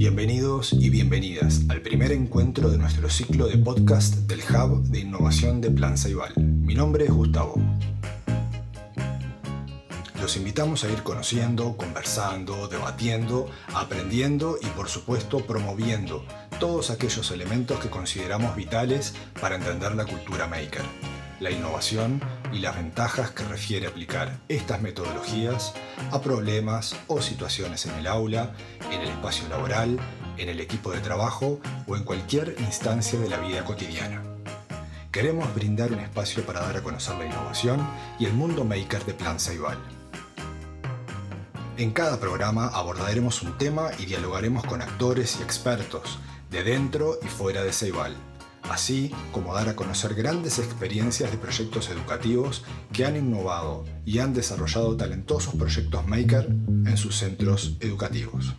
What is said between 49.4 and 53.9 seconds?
dar a conocer grandes experiencias de proyectos educativos que han innovado